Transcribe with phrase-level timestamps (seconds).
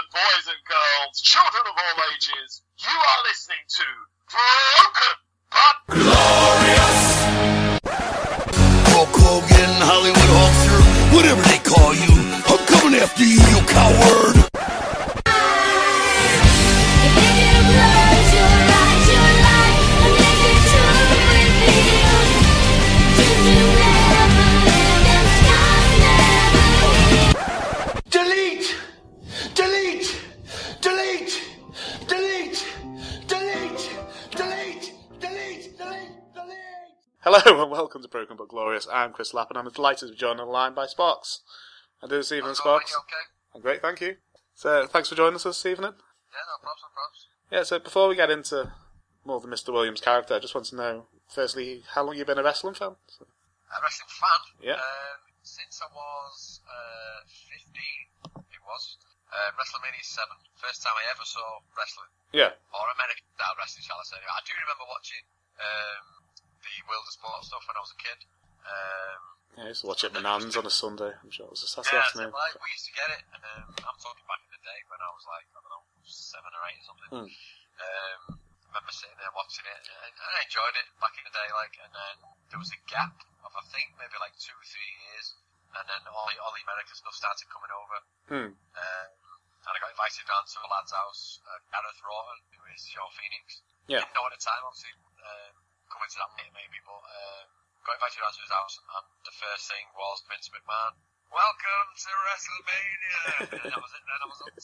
[0.00, 3.84] gentlemen, boys and girls, children of all ages, you are listening to
[4.30, 5.16] Broken
[5.50, 7.00] But Glorious!
[8.92, 12.12] Hulk Hogan, Hollywood Hulkster, whatever they call you,
[12.46, 14.49] I'm coming after you, you coward!
[38.00, 38.88] Welcome to Broken but Glorious.
[38.90, 41.42] I'm Chris Lapp and I'm delighted to be joined on the line by Sparks.
[42.00, 42.96] How do this evening, Sparks?
[42.96, 43.28] okay?
[43.54, 44.16] I'm great, thank you.
[44.54, 45.92] So, thanks for joining us this evening.
[45.92, 47.20] Yeah, no problems, no problems.
[47.52, 48.72] Yeah, so before we get into
[49.28, 49.68] more of the Mr.
[49.68, 52.96] Williams character, I just want to know, firstly, how long you've been a wrestling fan?
[53.04, 53.28] So-
[53.68, 54.40] A wrestling fan.
[54.64, 54.80] Yeah.
[54.80, 57.20] Um, since I was uh,
[57.52, 58.96] 15, it was.
[59.28, 60.24] Uh, WrestleMania 7.
[60.56, 62.08] First time I ever saw wrestling.
[62.32, 64.16] yeah, Or American style wrestling, shall I say.
[64.24, 65.22] I do remember watching
[65.60, 66.19] um,
[66.62, 68.18] the World of Sport stuff when I was a kid.
[68.64, 69.20] Um,
[69.56, 71.10] yeah, I used to watch it at Manans on a Sunday.
[71.10, 72.30] I'm sure it was a Saturday yeah, afternoon.
[72.30, 73.22] like, we used to get it.
[73.34, 76.50] Um, I'm talking back in the day when I was like, I don't know, seven
[76.54, 77.10] or eight or something.
[77.10, 77.28] Hmm.
[77.80, 81.34] Um, I remember sitting there watching it, and and I enjoyed it back in the
[81.34, 81.48] day.
[81.50, 82.16] Like, and then
[82.54, 85.34] there was a gap of I think maybe like two or three years,
[85.74, 87.98] and then all the all the American stuff started coming over.
[88.30, 88.50] Hmm.
[88.54, 89.10] Um,
[89.60, 93.04] and I got invited down to a lad's house, uh, Gareth Rawton, who is Shaw
[93.12, 93.60] Phoenix.
[93.90, 94.00] Yeah.
[94.00, 95.54] Didn't know at the time, obviously, um,
[96.00, 97.44] coming to that later maybe, but um,
[97.84, 100.96] got invited down to his house, and the first thing was Vince McMahon.
[101.28, 103.20] Welcome to WrestleMania.
[103.52, 104.00] and that was it.
[104.08, 104.48] Then I was up.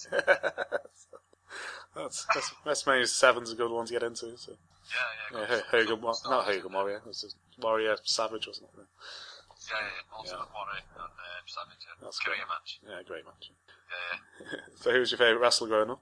[1.92, 4.32] that's, that's, WrestleMania 7's a good one to get into.
[4.40, 4.56] So.
[4.56, 4.96] Yeah,
[5.28, 5.44] yeah.
[5.44, 6.72] Yeah, H- Hogan, some Wa- not Hogan.
[6.72, 8.80] Warrior, it was Warrior Savage, wasn't it?
[8.80, 10.16] Yeah, yeah, yeah.
[10.16, 11.84] Ultimate Warrior and um, Savage.
[11.84, 12.00] Yeah.
[12.00, 12.40] That's great.
[12.48, 12.80] match.
[12.80, 13.52] Yeah, great match.
[13.52, 14.72] Yeah, yeah.
[14.80, 16.00] So, who was your favourite wrestler growing up?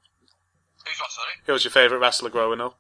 [0.87, 1.35] Who's what, sorry?
[1.45, 2.79] Who was your favourite wrestler growing up?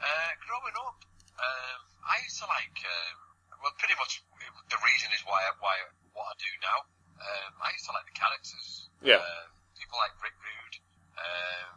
[0.00, 0.96] Uh, growing up,
[1.40, 1.69] um,
[2.10, 3.16] I used to like, um,
[3.62, 4.18] well, pretty much
[4.66, 5.74] the reason is why I, why
[6.12, 6.78] what I do now.
[7.20, 8.90] Um, I used to like the characters.
[9.04, 9.22] Yeah.
[9.22, 9.46] Uh,
[9.78, 10.76] people like Rick Rude,
[11.20, 11.74] um,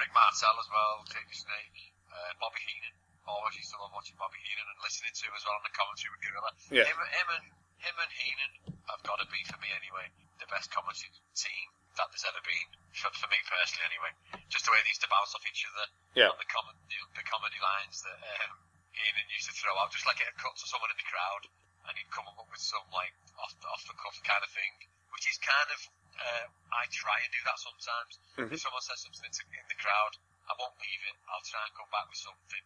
[0.00, 1.78] Rick Martel as well, Davey Snake,
[2.10, 2.96] uh, Bobby Heenan.
[3.28, 5.74] Always used to love watching Bobby Heenan and listening to him as well on the
[5.76, 6.50] commentary with Gorilla.
[6.72, 6.88] Yeah.
[6.88, 7.46] Him, him and
[7.78, 8.52] him and Heenan
[8.88, 10.08] have got to be for me anyway
[10.40, 11.66] the best commentary team
[11.98, 14.12] that there's ever been for, for me personally anyway.
[14.48, 16.30] Just the way they used to bounce off each other Yeah.
[16.32, 16.78] on the comedy,
[17.18, 18.52] the comedy lines that um,
[18.98, 21.42] Ian used to throw out, just like it cut to someone in the crowd,
[21.88, 24.72] and he'd come up with some like off the, off the cuff kind of thing,
[25.14, 25.80] which is kind of
[26.18, 28.12] uh, I try and do that sometimes.
[28.34, 28.50] Mhm.
[28.50, 30.18] If someone says something to, in the crowd,
[30.50, 31.16] I won't leave it.
[31.30, 32.64] I'll try and come back with something.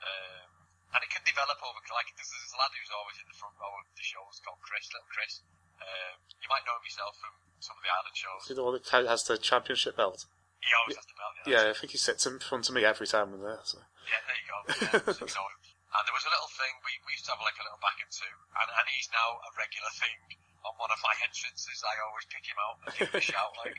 [0.00, 0.48] Um,
[0.94, 3.72] and it can develop over, like, there's, a lad who's always in the front row
[3.82, 5.42] of the shows called Chris, little Chris.
[5.82, 8.40] Um, you might know him yourself from some of the island shows.
[8.46, 10.24] Is it the one that has the championship belt?
[10.62, 11.34] He always has the belt.
[11.44, 13.60] Yeah, I think he sits in front of me every time I'm there.
[13.66, 13.82] So.
[14.06, 14.58] Yeah, there you go.
[14.64, 15.60] Yeah, so you know him.
[15.94, 18.02] And there was a little thing, we, we used to have like a little back
[18.02, 20.18] and two, and, and he's now a regular thing
[20.66, 21.78] on one of my entrances.
[21.86, 23.78] I always pick him out and give him a shout, like,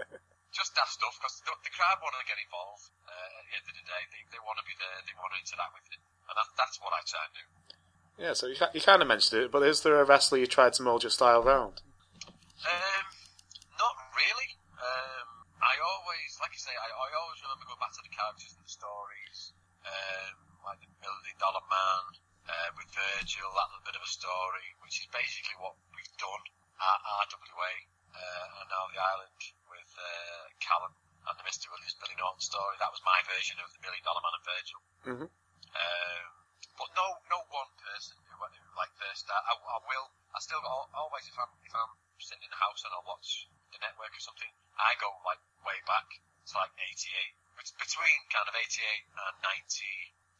[0.58, 3.66] just that stuff, because the, the crowd want to get involved uh, at the end
[3.66, 4.02] of the day.
[4.14, 6.00] They, they want to be there, they want to interact with it.
[6.30, 7.44] And that, that's what I try and do.
[8.22, 10.78] yeah, so you, you kind of mentioned it, but is there a wrestler you tried
[10.78, 11.82] to mould your style around?
[12.62, 13.06] Um,
[13.74, 14.54] not really.
[14.78, 15.28] Um,
[15.58, 18.62] I always, like I say, I, I always remember going back to the characters and
[18.62, 19.50] the stories.
[19.82, 20.45] Um, like the Million
[21.38, 22.04] Dollar Man
[22.48, 26.44] uh, with Virgil, that little bit of a story, which is basically what we've done
[26.76, 27.72] at RWA
[28.16, 30.92] uh, and now the island with uh, Callum
[31.26, 31.66] and the Mr.
[31.72, 32.76] Williams Billy Norton story.
[32.78, 34.80] That was my version of the Million Dollar Man and Virgil.
[35.06, 35.26] Mhm.
[35.26, 36.26] Um,
[36.78, 39.26] but no, no one person who, who like first.
[39.28, 40.06] I, I, I will.
[40.32, 43.48] I still al- always if I'm if I'm sitting in the house and I'll watch
[43.72, 46.08] the network or something, I go like way back
[46.48, 47.36] to like '88.
[47.60, 49.34] It's between kind of '88 and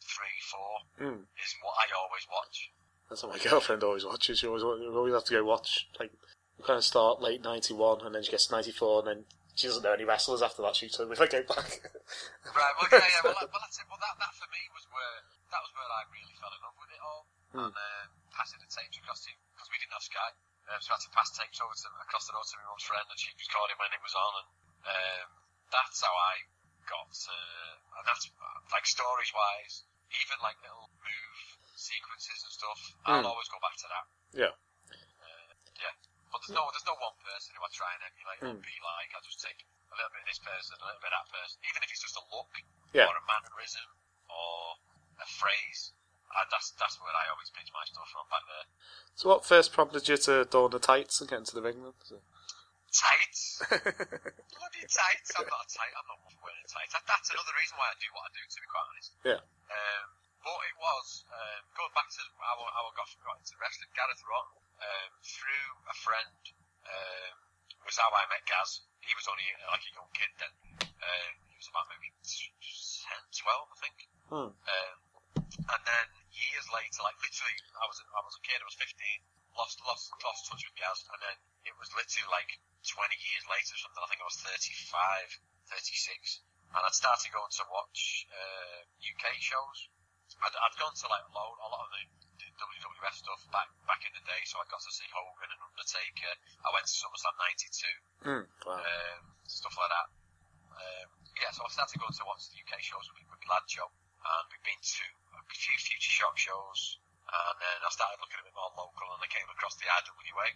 [0.07, 1.27] '93, four Mm.
[1.43, 2.71] is what I always watch.
[3.09, 4.39] That's what my girlfriend always watches.
[4.39, 6.13] She always you always have to go watch like
[6.59, 9.21] you kind of start late '91 and then she gets '94 and then
[9.55, 10.77] she doesn't know any wrestlers after that.
[10.77, 11.81] She told me like go back.
[12.47, 12.73] Right.
[12.79, 13.21] Well, yeah, yeah.
[13.27, 13.87] Well, that, well, that's it.
[13.91, 15.17] Well, that, that for me was where
[15.51, 17.23] that was where I really fell in love with it all.
[17.53, 17.69] Hmm.
[17.69, 20.31] And uh, passing the tapes across to because we didn't have Sky,
[20.71, 22.87] um, so I had to pass tapes over to across the road to my mum's
[22.87, 24.49] friend, and she recorded when it was on, and
[24.87, 25.29] um,
[25.75, 26.35] that's how I
[26.87, 27.11] got.
[27.11, 28.25] Uh, and that's
[28.71, 29.83] like stories wise,
[30.13, 31.39] even like little move
[31.75, 32.81] sequences and stuff.
[33.07, 33.31] I'll Hmm.
[33.33, 34.05] always go back to that.
[34.37, 34.53] yeah.
[34.53, 35.95] Uh, yeah.
[36.33, 38.63] But there's no there's no one person who I try and emulate or Hmm.
[38.65, 39.11] be like.
[39.15, 41.57] I just take a little bit of this person, a little bit of that person,
[41.71, 42.53] even if it's just a look
[42.93, 43.07] Yeah.
[43.09, 43.87] or a mannerism
[44.29, 44.77] or
[45.23, 45.93] a phrase.
[46.31, 48.67] I, that's that's where I always pitch my stuff from back there.
[49.15, 51.95] So what first prompted you to don the tights and get into the ring then?
[52.05, 52.21] So-
[52.93, 53.63] Tights.
[54.57, 55.29] Bloody tights.
[55.37, 55.93] I'm not a tight.
[55.95, 56.93] I'm not wearing tights.
[56.97, 59.11] That, that's another reason why I do what I do, to be quite honest.
[59.27, 59.41] Yeah.
[59.43, 60.07] Um,
[60.47, 63.91] but it was um, going back to how, how I got, got into wrestling.
[63.99, 66.43] Gareth Rotten um, through a friend
[66.87, 67.35] um,
[67.87, 68.83] was how I met Gaz.
[69.03, 70.53] He was only uh, like a young kid then.
[70.83, 73.99] Um, he was about maybe 10, 12, I think.
[74.27, 74.51] Hmm.
[74.55, 74.97] Um,
[75.47, 78.59] and then years later, like literally, I was I was a kid.
[78.59, 78.91] I was 15.
[79.55, 82.51] Lost lost lost touch with Gaz, and then it was literally like
[82.87, 84.03] 20 years later or something.
[84.03, 86.43] I think I was 35, 36,
[86.75, 89.79] and I'd started going to watch uh, UK shows.
[90.43, 92.03] I'd, I'd gone to like a lot, a lot of the,
[92.43, 95.61] the WWF stuff back back in the day, so I got to see Hogan and
[95.73, 96.33] Undertaker.
[96.67, 97.35] I went to SummerSlam
[98.23, 98.45] '92 Hmm.
[98.69, 98.83] Wow.
[98.83, 100.09] um, stuff like that.
[100.77, 101.09] Um,
[101.41, 104.45] yeah, so I started going to watch the UK shows with, with Lad Joe, and
[104.53, 105.05] we've been to
[105.37, 109.21] a few Future Shock shows, and then I started looking a bit more local, and
[109.25, 110.49] I came across the IWA.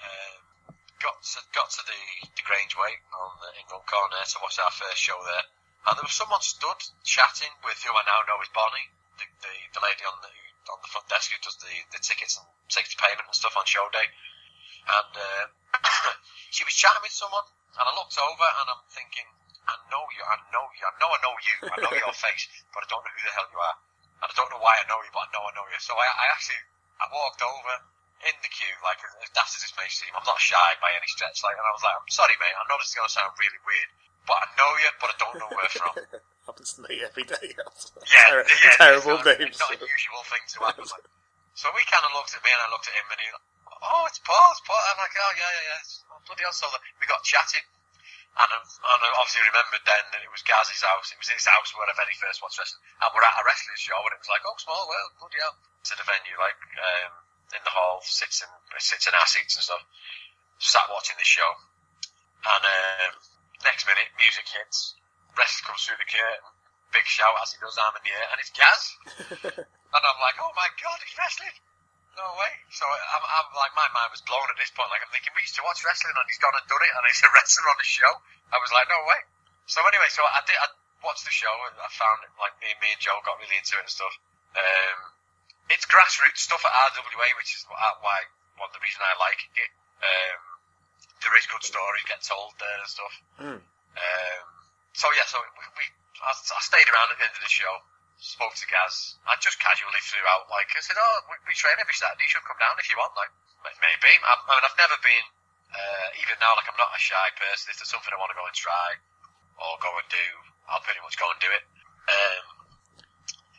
[0.00, 0.42] Um,
[1.00, 2.00] got to, got to the,
[2.36, 5.46] the Grange Way on the England corner to watch our first show there,
[5.88, 9.54] and there was someone stood chatting with who I now know is Bonnie, the, the,
[9.76, 10.32] the lady on the
[10.68, 13.56] on the front desk who does the, the tickets and takes the payment and stuff
[13.56, 14.06] on show day.
[14.86, 15.44] And uh,
[16.54, 19.26] she was chatting with someone, and I looked over and I'm thinking,
[19.66, 22.44] I know you, I know you, I know I know you, I know your face,
[22.70, 23.76] but I don't know who the hell you are.
[24.20, 25.80] And I don't know why I know you, but I know I know you.
[25.80, 26.60] So I, I actually,
[27.00, 27.74] I walked over
[28.26, 31.08] in the queue, like, as daft as this may seem, I'm not shy by any
[31.08, 33.14] stretch, like, and I was like, I'm sorry mate, I know this is going to
[33.14, 33.90] sound really weird,
[34.28, 35.94] but I know you, but I don't know where from.
[36.50, 37.56] Happens to me every day.
[38.10, 39.54] Yeah, Ter- yeah, terrible it's not, names.
[39.54, 40.84] It's not a usual thing to happen.
[40.88, 41.06] Like.
[41.54, 44.02] So we kind of looked at me and I looked at him and he, oh,
[44.10, 44.80] it's Paul, it's Paul.
[44.90, 45.82] I'm like, oh yeah, yeah, yeah.
[45.84, 46.56] It's, oh, bloody hell.
[46.56, 46.66] So
[46.98, 47.62] we got chatting.
[48.40, 51.10] And, um, and I obviously remembered then that it was Gaz's house.
[51.12, 52.82] It was his house where I very first watched wrestling.
[53.02, 55.54] And we're at a wrestling show and it was like, oh, small world, bloody hell.
[55.58, 57.12] To the venue, like, um,
[57.52, 59.84] in the hall, sits in, sits in our seats and stuff.
[60.58, 61.50] Sat watching the show.
[62.44, 63.12] And, um,
[63.64, 64.96] next minute, music hits.
[65.36, 66.46] Wrestler comes through the curtain.
[66.92, 68.26] Big shout as he does arm in the air.
[68.32, 69.66] And it's Gaz.
[69.90, 71.56] And I'm like, oh my god, he's wrestling.
[72.14, 72.52] No way.
[72.70, 74.90] So I'm, I'm like, my mind was blown at this point.
[74.90, 77.02] Like, I'm thinking, we used to watch wrestling and he's gone and done it and
[77.10, 78.12] he's a wrestler on the show.
[78.54, 79.20] I was like, no way.
[79.66, 80.70] So anyway, so I did, I
[81.02, 83.78] watched the show and I found it, like, me, me and Joe got really into
[83.78, 84.14] it and stuff.
[84.54, 84.98] Um,
[85.70, 88.18] it's grassroots stuff at RWA, which is why,
[88.58, 89.70] one of the reason I like it.
[90.02, 90.40] Um,
[91.22, 93.14] there is good stories get told there and stuff.
[93.36, 93.60] Hmm.
[93.60, 94.44] Um,
[94.96, 95.84] so yeah, so we, we
[96.20, 97.72] I, I stayed around at the end of the show,
[98.20, 99.20] spoke to Gaz.
[99.28, 102.24] I just casually threw out like I said, oh, we, we train every Saturday.
[102.24, 103.12] You should come down if you want.
[103.16, 103.32] Like
[103.80, 104.12] maybe.
[104.24, 105.26] I, I mean, I've never been.
[105.70, 107.70] Uh, even now, like I'm not a shy person.
[107.70, 108.98] If there's something I want to go and try
[109.60, 110.26] or go and do,
[110.66, 111.62] I'll pretty much go and do it.
[112.10, 112.49] Um,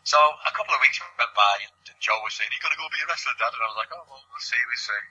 [0.04, 2.98] so a couple of weeks went by, and, Joe was saying, "You gonna go be
[3.02, 5.02] a wrestler, Dad?" And I was like, "Oh, well, we'll see, we'll see."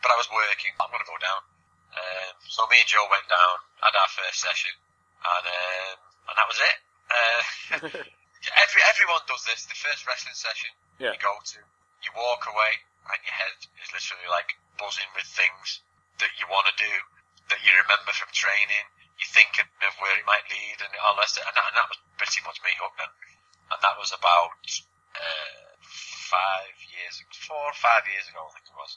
[0.00, 0.72] But I was working.
[0.80, 1.44] I'm gonna go down.
[1.92, 4.72] Um, so me and Joe went down, had our first session,
[5.20, 5.96] and um,
[6.32, 6.76] and that was it.
[7.12, 7.42] Uh,
[8.64, 9.68] every everyone does this.
[9.68, 11.12] The first wrestling session Yeah.
[11.12, 11.60] you go to,
[12.00, 12.72] you walk away,
[13.12, 15.84] and your head is literally like buzzing with things
[16.24, 16.92] that you want to do,
[17.52, 18.86] that you remember from training.
[19.20, 21.36] You're thinking of where it might lead, and all rest.
[21.36, 23.12] And that, and that was pretty much me hooked then.
[23.70, 24.66] And that was about
[25.14, 28.92] uh, five years, four or five years ago, I think it was.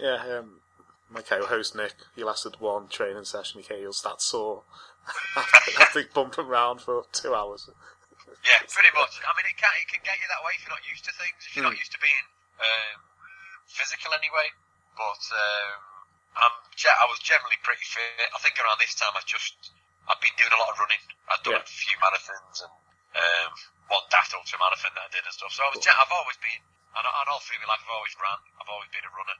[0.00, 0.60] Yeah, um,
[1.08, 3.60] my co-host Nick, he lasted one training session.
[3.60, 4.64] He feels that sore
[5.80, 7.68] after, bumping around for two hours.
[8.44, 9.16] Yeah, pretty much.
[9.24, 11.12] I mean, it can it can get you that way if you're not used to
[11.16, 11.36] things.
[11.46, 11.84] If you're not Hmm.
[11.84, 12.26] used to being
[12.60, 12.98] um,
[13.68, 14.48] physical anyway.
[14.96, 15.80] But um,
[16.36, 18.28] I'm, I was generally pretty fit.
[18.32, 19.72] I think around this time I just
[20.08, 21.00] I've been doing a lot of running.
[21.32, 21.64] I've done Yeah.
[21.64, 22.72] a few marathons and
[23.16, 23.52] um,
[23.88, 25.52] one daft ultra marathon that I did and stuff.
[25.54, 26.60] So I was, I've always been,
[26.94, 28.40] and, and all through my life I've always ran.
[28.60, 29.36] I've always been a runner.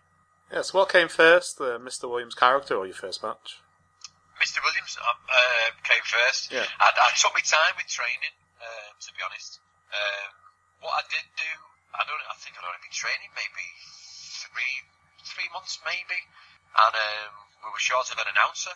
[0.52, 2.10] Yeah, so what came first, the Mr.
[2.10, 3.62] Williams character or your first match?
[4.36, 4.58] Mr.
[4.60, 6.50] Williams um, uh, came first.
[6.50, 6.66] Yeah.
[6.82, 9.62] I, I took my time with training, um, to be honest.
[9.94, 10.30] Um,
[10.82, 11.52] what I did do,
[11.94, 13.64] I don't, I think I'd only been training maybe
[14.50, 14.76] three,
[15.24, 16.20] three months maybe,
[16.74, 17.32] and um,
[17.64, 18.74] we were short of an announcer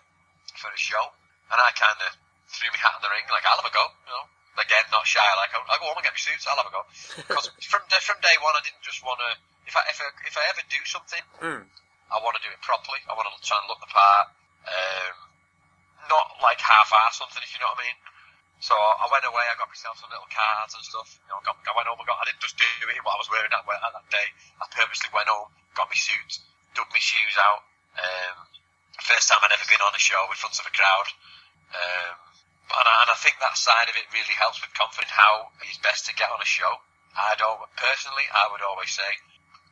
[0.54, 1.12] for a show,
[1.50, 2.14] and I kind of
[2.46, 4.24] threw my hat in the ring, like I'll have a go, you know.
[4.56, 6.72] Again, not shy, like I'll, I'll go home and get my suits, I'll have a
[6.72, 6.82] go.
[7.28, 9.30] Because from day, from day one, I didn't just want to.
[9.68, 11.62] If I if I if I ever do something, Hmm.
[12.08, 13.02] I want to do it properly.
[13.10, 14.32] I want to try and look the part.
[14.66, 15.14] Um,
[16.06, 17.98] not like half-ass something, if you know what I mean.
[18.62, 19.42] So I went away.
[19.44, 21.18] I got myself some little cards and stuff.
[21.26, 21.98] You know, got, I went home.
[21.98, 22.22] and got.
[22.22, 24.26] I didn't just do it in what I was wearing that, that day.
[24.62, 26.40] I purposely went home, got my suit,
[26.78, 27.66] dug my shoes out.
[27.98, 28.36] Um,
[29.02, 31.08] first time I'd ever been on a show in front of a crowd.
[31.74, 32.16] Um,
[32.72, 35.12] and, I, and I think that side of it really helps with confidence.
[35.12, 36.80] How it's best to get on a show.
[37.16, 39.08] I'd always, personally, I would always say,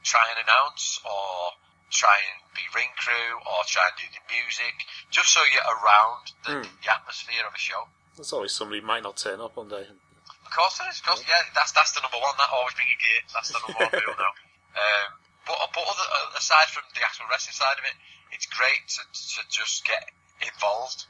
[0.07, 1.53] try and announce or
[1.93, 4.75] try and be ring crew or try and do the music,
[5.13, 6.67] just so you're around the, Hmm.
[6.81, 7.85] the atmosphere of a show.
[8.17, 9.85] There's always somebody who might not turn up one day.
[9.85, 10.99] Of course there is.
[11.03, 12.33] Of course, yeah, that's that's the number one.
[12.39, 13.21] That always bring your gear.
[13.35, 14.33] That's the number one rule now.
[14.75, 15.09] Um,
[15.47, 17.95] but but other, uh, aside from the actual wrestling side of it,
[18.35, 20.11] it's great to, to just get
[20.43, 21.07] involved.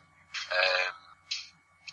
[0.53, 0.93] Um,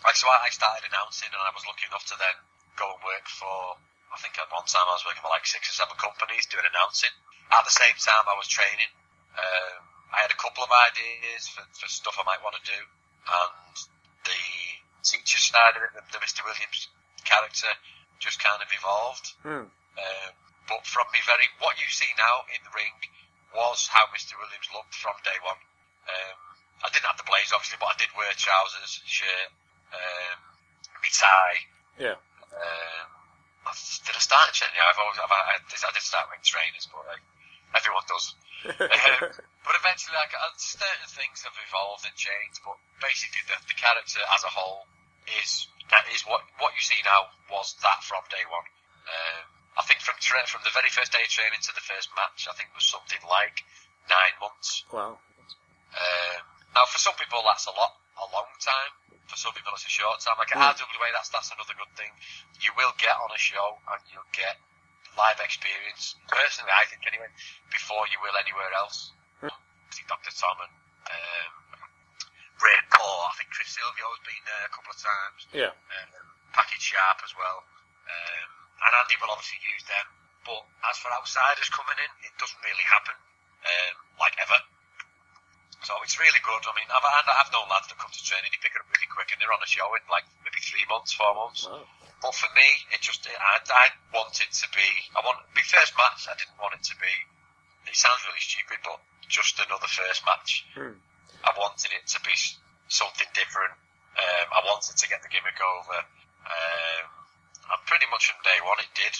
[0.04, 2.36] like so, I I started announcing, and I was lucky enough to then
[2.76, 3.78] go and work for.
[4.12, 6.68] I think at one time I was working for like six or seven companies doing
[6.68, 7.12] announcing.
[7.48, 8.92] At the same time, I was training.
[9.32, 9.80] Um,
[10.12, 13.74] I had a couple of ideas for, for stuff I might want to do, and
[14.28, 14.42] the
[15.02, 16.44] teacher side of it, the, the Mr.
[16.44, 16.92] Williams
[17.24, 17.72] character,
[18.20, 19.26] just kind of evolved.
[19.42, 19.66] Hmm.
[19.98, 20.32] Um,
[20.68, 22.94] but from me very, what you see now in the ring
[23.52, 24.38] was how Mr.
[24.38, 25.58] Williams looked from day one.
[26.08, 26.38] Um,
[26.84, 29.50] I didn't have the blaze obviously, but I did wear trousers, shirt,
[29.92, 30.38] um,
[30.98, 31.60] my tie.
[32.00, 32.18] Yeah.
[32.52, 33.06] Um,
[33.68, 34.70] I, did I start in?
[34.74, 37.24] Yeah, I've always, I've, I, I did start wearing trainers, but like,
[37.76, 38.34] everyone does.
[38.68, 39.20] um,
[39.66, 42.62] but eventually, like, uh, certain things have evolved and changed.
[42.62, 44.86] But basically, the, the character as a whole
[45.38, 48.66] is that is what what you see now was that from day one.
[49.06, 49.44] Um,
[49.78, 52.46] I think from tra- from the very first day of training to the first match,
[52.46, 53.64] I think was something like
[54.06, 54.84] nine months.
[54.92, 55.18] Wow.
[55.92, 56.40] Um,
[56.72, 58.92] now, for some people, that's a lot, a long time.
[59.32, 60.36] For some people, it's a short time.
[60.36, 60.76] Like at Hmm.
[60.76, 62.12] RWA, that's that's another good thing.
[62.60, 64.60] You will get on a show and you'll get
[65.16, 66.20] live experience.
[66.28, 67.32] Personally, I think anyway,
[67.72, 69.10] before you will anywhere else.
[69.40, 69.48] I
[69.92, 70.32] think Dr.
[70.36, 70.72] Tom and
[71.12, 71.52] um,
[72.60, 75.40] Ray Paul, I think Chris Silvio's been there a couple of times.
[75.52, 75.72] Yeah.
[75.72, 76.08] Um,
[76.56, 77.60] Package Sharp as well.
[78.08, 78.48] Um,
[78.88, 80.06] and Andy will obviously use them.
[80.48, 83.14] But as for outsiders coming in, it doesn't really happen,
[83.68, 84.58] um, like ever.
[85.82, 86.62] So it's really good.
[86.62, 88.86] I mean, I've, and I've known lads that come to training, they pick it up
[88.86, 91.66] really quick, and they're on a show in like maybe three months, four months.
[91.66, 91.82] Wow.
[92.22, 94.88] But for me, it just I, I wanted to be.
[95.18, 96.30] I want my first match.
[96.30, 97.10] I didn't want it to be.
[97.90, 100.62] It sounds really stupid, but just another first match.
[100.70, 100.94] Hmm.
[101.42, 102.30] I wanted it to be
[102.86, 103.74] something different.
[104.14, 105.98] Um, I wanted to get the gimmick over.
[106.46, 107.04] Um,
[107.74, 109.14] and pretty much from day one, it did.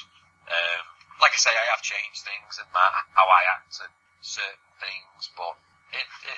[0.46, 0.84] Um,
[1.18, 2.86] like I say, I have changed things and my,
[3.18, 5.58] how I act and certain things, but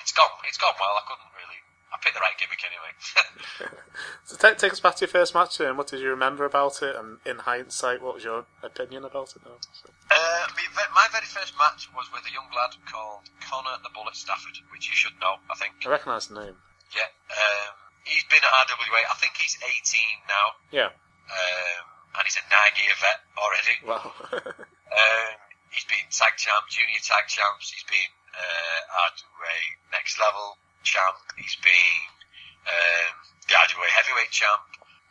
[0.05, 0.29] it's gone.
[0.45, 0.93] It's gone well.
[0.93, 1.57] I couldn't really.
[1.89, 2.93] I picked the right gimmick anyway.
[4.25, 6.81] So take, take us back to your first match, and what did you remember about
[6.81, 6.97] it?
[6.97, 9.41] And in hindsight, what was your opinion about it?
[9.45, 9.55] Now?
[9.71, 10.45] So, Uh,
[10.75, 14.57] my, my very first match was with a young lad called Connor the Bullet Stafford,
[14.73, 15.77] which you should know, I think.
[15.85, 16.57] I recognise the name.
[16.91, 17.07] Yeah.
[17.31, 17.71] Um,
[18.03, 19.01] he's been at RWA.
[19.07, 20.89] I think he's 18 now, Yeah.
[21.31, 21.83] um,
[22.19, 23.75] and he's a nine-year vet already.
[23.85, 24.11] Wow.
[24.95, 25.35] Um,
[25.75, 27.67] he's been tag champ, junior tag champs.
[27.71, 28.75] He's been uh,
[30.05, 30.53] next level
[30.85, 31.17] champ.
[31.33, 31.97] He's been
[32.69, 33.13] um,
[33.49, 34.61] the heavyweight champ.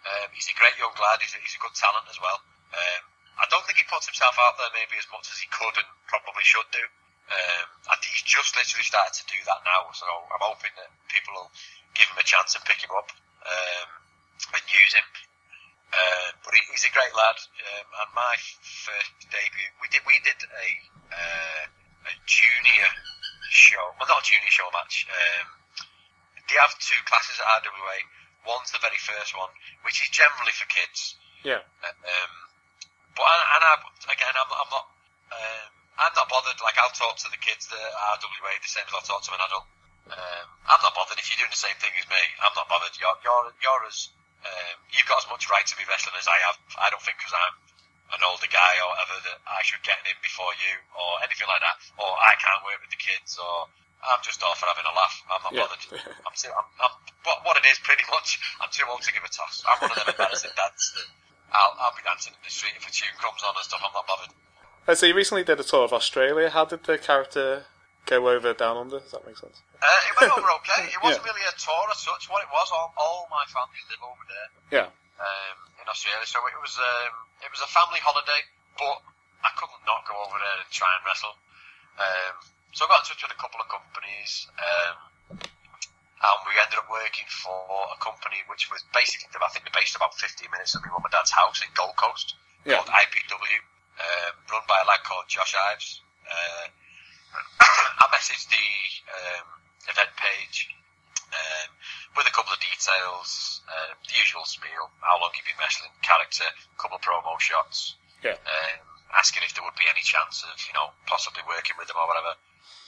[0.06, 1.18] Um, he's a great young lad.
[1.18, 2.38] He's a, he's a good talent as well.
[2.70, 3.02] Um,
[3.42, 5.90] I don't think he puts himself out there maybe as much as he could and
[6.06, 6.84] probably should do.
[7.26, 9.90] Um, and he's just literally started to do that now.
[9.96, 11.50] So I'm hoping that people will
[11.98, 13.10] give him a chance and pick him up
[13.42, 13.88] um,
[14.54, 15.08] and use him.
[15.90, 17.38] Uh, but he, he's a great lad.
[17.66, 20.68] Um, and my first debut, we did we did a
[21.10, 21.64] uh,
[22.06, 22.88] a junior
[23.54, 25.06] show, well not a junior show match.
[25.08, 25.46] Um,
[26.50, 27.98] they have two classes at RWA.
[28.44, 29.48] One's the very first one,
[29.88, 31.16] which is generally for kids.
[31.40, 31.64] yeah.
[31.86, 32.32] Um,
[33.16, 33.74] but and, and I,
[34.12, 34.86] again, I'm, I'm not.
[35.32, 36.58] Um, I'm not bothered.
[36.60, 39.32] Like I'll talk to the kids that are RWA the same as I'll talk to
[39.32, 39.66] an adult.
[40.10, 42.22] Um, I'm not bothered if you're doing the same thing as me.
[42.42, 42.92] I'm not bothered.
[43.00, 44.12] You're you're, you're as
[44.44, 46.56] um, you've got as much right to be wrestling as I have.
[46.76, 47.56] I don't think because I'm
[48.12, 51.62] an older guy or whatever that I should get in before you or anything like
[51.64, 51.76] that.
[51.96, 53.66] Or I can't work with the kids or
[54.04, 55.16] I'm just off for having a laugh.
[55.32, 55.64] I'm not Yeah.
[55.64, 55.80] bothered.
[56.28, 56.52] I'm too.
[56.52, 56.92] I'm, I'm
[57.24, 58.36] what, what it is pretty much.
[58.60, 59.64] I'm too old to give a toss.
[59.64, 61.08] I'm one of them embarrassing dads that
[61.56, 63.80] I'll I'll be dancing in the street if a tune comes on and stuff.
[63.80, 64.32] I'm not bothered.
[64.84, 66.50] Uh, so you recently did a tour of Australia.
[66.52, 67.64] How did the character
[68.04, 69.00] go over down under?
[69.00, 69.56] Does that make sense?
[69.80, 70.84] Uh, it went over okay.
[70.92, 71.32] It wasn't Yeah.
[71.32, 72.28] really a tour as such.
[72.28, 74.48] What it was, all, all my family live over there
[74.84, 74.88] Yeah.
[75.16, 77.12] um, in Australia, so it was um,
[77.44, 78.42] it was a family holiday.
[78.74, 78.98] But
[79.44, 81.36] I couldn't not go over there and try and wrestle.
[82.00, 82.34] Um,
[82.74, 84.96] so I got in touch with a couple of companies, um,
[85.38, 87.54] and we ended up working for
[87.94, 91.06] a company which was basically, I think, they're based about 15 minutes from my mum
[91.06, 92.34] and dad's house in Gold Coast,
[92.66, 92.82] Yeah.
[92.82, 93.58] called IPW,
[94.02, 96.02] um, run by a lad called Josh Ives.
[96.26, 96.66] Uh,
[98.02, 98.66] I messaged the
[99.14, 99.46] um,
[99.86, 100.74] event page
[101.34, 101.68] um,
[102.16, 106.46] with a couple of details, uh, the usual spiel, how long you've been wrestling, character,
[106.78, 108.38] couple of promo shots, Yeah.
[108.38, 108.78] um,
[109.18, 112.06] asking if there would be any chance of, you know, possibly working with them or
[112.06, 112.34] whatever.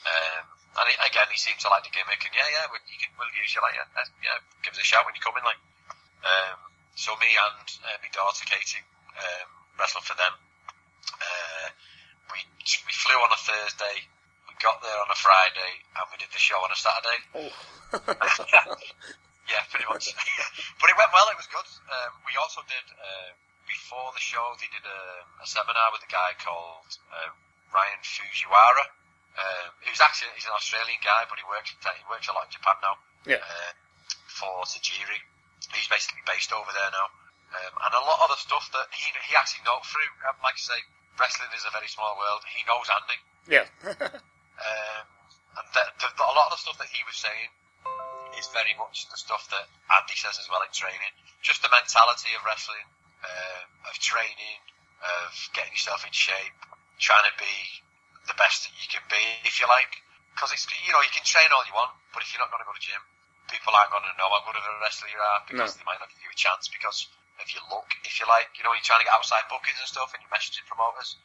[0.06, 0.42] Um,
[0.78, 3.10] and he, again, he seemed to like the gimmick, and yeah, yeah, we, you can,
[3.18, 5.44] we'll use you like, yeah, uh, yeah, give us a shout when you come in,
[5.44, 5.58] like.
[6.22, 6.58] Um,
[6.96, 8.82] so me and uh, my daughter Katie
[9.14, 9.48] um,
[9.78, 10.32] wrestled for them.
[11.12, 11.68] Uh,
[12.32, 13.96] we we flew on a Thursday.
[14.48, 17.20] We got there on a Friday, and we did the show on a Saturday.
[17.36, 17.52] Oh.
[19.46, 20.10] Yeah, pretty much.
[20.82, 21.30] but it went well.
[21.30, 21.70] It was good.
[21.86, 23.30] Um, we also did uh,
[23.70, 24.42] before the show.
[24.58, 25.02] They did a,
[25.38, 27.30] a seminar with a guy called uh,
[27.70, 28.90] Ryan Fujiwara.
[29.38, 32.52] Um, was actually he's an Australian guy, but he works he works a lot in
[32.58, 32.96] Japan now.
[33.22, 33.38] Yeah.
[33.38, 33.70] Uh,
[34.26, 35.20] for Tajiri,
[35.72, 37.08] he's basically based over there now.
[37.54, 40.58] Um, and a lot of the stuff that he he actually knows through, um, like
[40.58, 40.80] I say,
[41.22, 42.42] wrestling is a very small world.
[42.50, 43.18] He knows Andy.
[43.46, 43.66] Yeah.
[44.56, 45.04] Um,
[45.60, 47.52] and the, the, a lot of the stuff that he was saying
[48.38, 51.12] is very much the stuff that Andy says as well in training.
[51.42, 52.86] Just the mentality of wrestling,
[53.24, 54.58] uh, of training,
[55.02, 56.56] of getting yourself in shape,
[57.00, 57.54] trying to be
[58.28, 60.02] the best that you can be, if you like.
[60.34, 62.60] Because it's you know you can train all you want, but if you're not going
[62.60, 63.00] to go to gym,
[63.48, 65.78] people aren't going to know how good of a wrestler you are because No.
[65.80, 67.08] they might not give you a chance because
[67.40, 68.52] of your look, if you like.
[68.60, 71.16] You know, you're trying to get outside bookings and stuff, and you're messaging promoters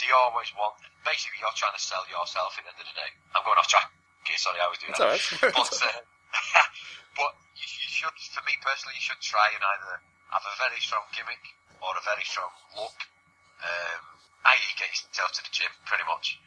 [0.00, 0.76] they always want.
[1.08, 3.10] Basically, you're trying to sell yourself at the end of the day.
[3.32, 3.88] I'm going off track.
[4.28, 5.08] Okay, sorry, I was doing It's that.
[5.08, 5.56] alright.
[5.56, 6.00] but uh,
[7.18, 10.00] but you, you should, for me personally, you should try and either
[10.32, 11.42] have a very strong gimmick
[11.80, 12.98] or a very strong look.
[13.62, 14.02] Um,
[14.52, 16.38] i.e., get yourself to the gym, pretty much.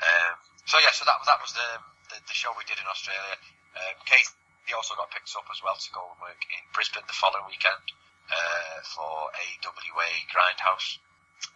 [0.00, 1.68] Um, so yeah, so that that was the
[2.10, 3.38] the, the show we did in Australia.
[3.74, 4.28] Um, Kate
[4.64, 7.44] he also got picked up as well to go and work in Brisbane the following
[7.52, 7.84] weekend
[8.32, 11.04] uh, for AWA Grindhouse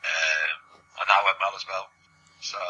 [0.05, 0.57] um,
[1.01, 1.87] and that went well as well.
[2.41, 2.61] So,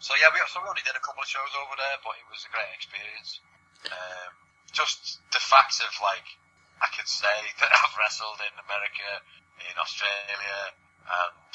[0.00, 2.26] so yeah, we so we only did a couple of shows over there, but it
[2.30, 3.40] was a great experience.
[3.92, 4.30] Um,
[4.72, 6.26] just the fact of like,
[6.82, 9.08] I could say that I've wrestled in America,
[9.64, 10.58] in Australia,
[11.06, 11.52] and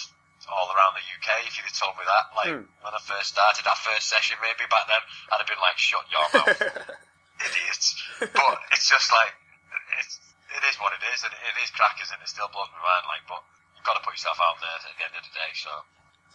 [0.50, 1.46] all around the UK.
[1.46, 2.66] If you'd have told me that, like Hmm.
[2.82, 5.00] when I first started that first session, maybe back then,
[5.32, 6.58] I'd have been like, "Shut your mouth,
[7.46, 9.34] idiots!" But it's just like,
[10.02, 10.18] it's
[10.52, 13.06] it is what it is, and it is crackers, and it still blows my mind.
[13.08, 13.42] Like, but
[13.78, 15.52] you've got to put yourself out there at the end of the day.
[15.54, 15.72] So,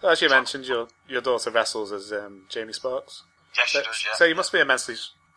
[0.01, 3.27] So as you mentioned, your your daughter wrestles as um, Jamie Sparks.
[3.59, 4.01] yes, So, she does.
[4.07, 4.15] Yeah.
[4.15, 4.95] so you must be immensely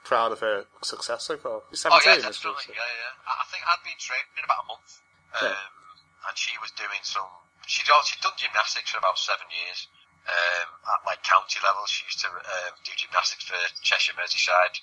[0.10, 1.62] proud of her success so far.
[1.62, 2.58] Oh 17 yeah, this week.
[2.58, 2.74] definitely.
[2.74, 3.13] so- Yeah, yeah.
[3.30, 4.89] I think I'd been training in about a month,
[5.38, 6.25] um, Yeah.
[6.28, 7.30] and she was doing some.
[7.69, 9.86] She'd she'd done gymnastics for about seven years.
[10.30, 14.78] Um, at like county level, she used to um, do gymnastics for Cheshire Merseyside,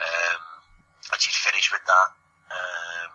[0.00, 0.40] um,
[1.12, 2.08] and she'd finished with that.
[2.50, 3.10] Um,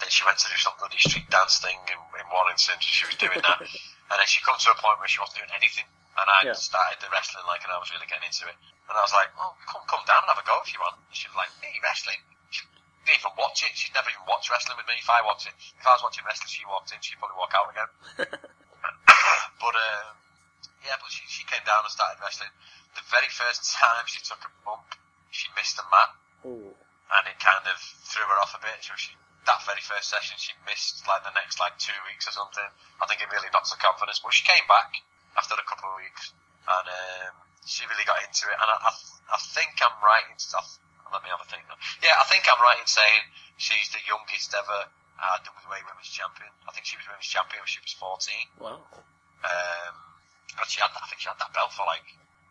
[0.00, 2.78] then she went to do some bloody street dance thing in, in Warrington.
[2.78, 3.60] So she was doing that,
[4.10, 5.84] and then she come to a point where she wasn't doing anything.
[6.18, 6.56] And I Yeah.
[6.58, 8.56] started the wrestling like, and I was really getting into it.
[8.90, 10.98] And I was like, "Oh, come come down and have a go if you want."
[10.98, 12.18] And she was like, "Me wrestling."
[12.50, 12.66] She
[13.06, 13.70] didn't even watch it.
[13.78, 14.98] She'd never even watched wrestling with me.
[14.98, 17.54] If I watched it, if I was watching wrestling, she walked in, she'd probably walk
[17.54, 17.90] out again.
[19.62, 20.18] but um,
[20.82, 22.50] yeah, but she she came down and started wrestling.
[22.98, 24.98] The very first time she took a bump,
[25.30, 26.10] she missed the mat
[26.42, 26.74] Ooh.
[26.74, 27.78] and it kind of
[28.10, 28.82] threw her off a bit.
[28.82, 29.14] So she,
[29.46, 32.66] that very first session, she missed like the next like two weeks or something.
[32.98, 34.18] I think it really knocked her confidence.
[34.18, 34.98] But she came back
[35.38, 36.34] after a couple of weeks,
[36.66, 37.34] and um,
[37.66, 38.56] she really got into it.
[38.56, 38.92] And I, I,
[39.36, 40.80] I think I'm right in stuff.
[41.10, 41.66] Let me have a think.
[41.66, 41.74] now.
[42.00, 43.26] Yeah, I think I'm right in saying
[43.58, 44.86] she's the youngest ever
[45.20, 46.48] uh, WA Women's Champion.
[46.64, 48.62] I think she was Women's Champion when she was 14.
[48.62, 48.78] Wow.
[49.42, 49.94] Um,
[50.58, 52.06] and she had, I think she had that belt for like,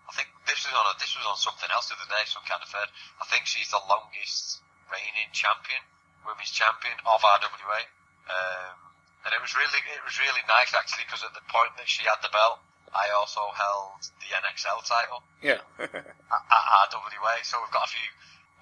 [0.09, 2.43] I think this was on a, this was on something else the other day, some
[2.43, 2.89] kind of third.
[3.21, 5.81] I think she's the longest reigning champion,
[6.25, 7.81] women's champion of RWA.
[8.29, 8.77] Um,
[9.25, 12.05] and it was really, it was really nice actually because at the point that she
[12.05, 12.61] had the belt,
[12.93, 15.61] I also held the NXL title Yeah.
[15.79, 17.35] at, at RWA.
[17.43, 18.07] So we've got a few,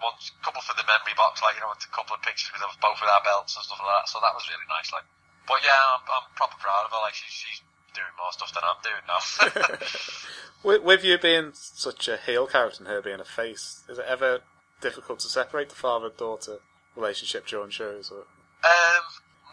[0.04, 0.14] one
[0.44, 3.00] couple for the memory box, like you know, a couple of pictures with us both
[3.00, 4.08] with our belts and stuff like that.
[4.12, 4.92] So that was really nice.
[4.92, 5.08] Like,
[5.48, 7.02] but yeah, I'm, I'm proper proud of her.
[7.02, 7.60] Like she's, she's
[7.96, 9.22] doing more stuff than I'm doing now.
[10.68, 14.06] with, with you being such a heel character and her being a face, is it
[14.08, 14.42] ever
[14.82, 16.60] difficult to separate the father-daughter
[16.96, 18.12] relationship during shows?
[18.12, 18.30] Or
[18.62, 19.04] Um,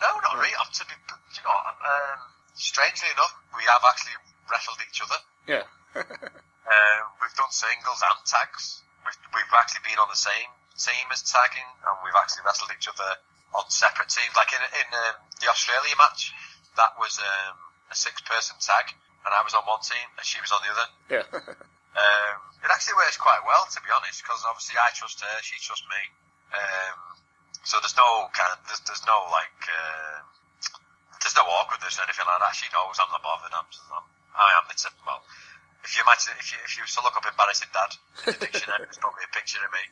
[0.02, 0.52] no, not really.
[0.60, 2.18] Up to be, you know, um,
[2.54, 4.18] strangely enough, we have actually
[4.50, 5.18] wrestled each other.
[5.46, 5.64] yeah.
[5.96, 8.82] Um, we've done singles and tags.
[9.04, 12.88] We've, we've actually been on the same team as tagging, and we've actually wrestled each
[12.88, 13.10] other
[13.54, 14.34] on separate teams.
[14.34, 16.34] Like in, in um, the Australia match,
[16.76, 17.56] that was um,
[17.90, 18.90] a six-person tag,
[19.24, 20.88] and I was on one team and she was on the other.
[21.10, 21.26] yeah.
[21.94, 25.62] Um, it actually works quite well, to be honest, because obviously I trust her, she
[25.62, 26.02] trusts me.
[26.50, 26.98] Um,
[27.62, 30.18] so there's no kind, there's, there's no like, uh,
[31.22, 32.50] there's no awkwardness or anything like that.
[32.58, 33.54] She knows I'm not bothered.
[33.54, 34.94] I'm, I'm I am the tip.
[35.06, 35.22] Well,
[35.84, 37.92] if you imagine, if you if you to look up embarrassing dad
[38.26, 39.84] in the dictionary, there's probably a picture of me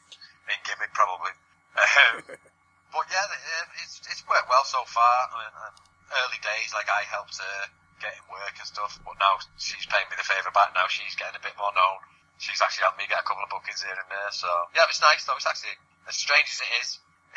[0.50, 1.33] in gimmick, probably.
[1.78, 2.24] Um,
[2.94, 3.26] but yeah,
[3.85, 5.14] it's it's worked well so far.
[5.31, 5.74] I mean, um,
[6.24, 7.59] early days, like I helped her
[8.02, 10.74] get in work and stuff, but now she's paying me the favour back.
[10.74, 12.02] Now she's getting a bit more known.
[12.42, 14.33] She's actually helped me get a couple of bookings here and there.
[14.35, 15.38] So yeah, it's nice though.
[15.38, 15.78] It's actually
[16.11, 16.88] as strange as it is.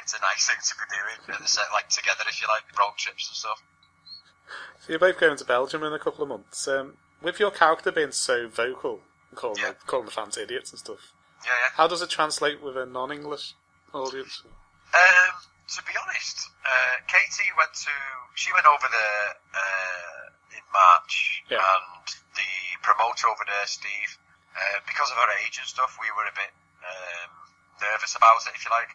[0.01, 2.67] It's a nice thing to be doing at the set, like together, if you like,
[2.75, 3.63] road trips and stuff.
[4.79, 6.67] So you're both going to Belgium in a couple of months.
[6.67, 9.01] Um, with your character being so vocal,
[9.33, 9.71] calling, Yeah.
[9.73, 11.11] the, calling the fans idiots and stuff.
[11.43, 11.69] Yeah, yeah.
[11.75, 13.53] How does it translate with a non-English
[13.93, 14.43] audience?
[14.45, 15.33] Um,
[15.67, 17.93] to be honest, uh, Katie went to
[18.35, 21.57] she went over there uh, in March, Yeah.
[21.63, 22.05] and
[22.35, 22.51] the
[22.83, 24.11] promoter over there, Steve,
[24.53, 26.51] uh, because of her age and stuff, we were a bit
[26.85, 27.31] um,
[27.81, 28.93] nervous about it, if you like,